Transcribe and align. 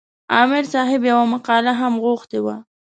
عامر 0.33 0.63
صاحب 0.73 1.01
یوه 1.11 1.25
مقاله 1.33 1.71
هم 1.81 1.93
غوښتې 2.03 2.39
وه. 2.45 2.55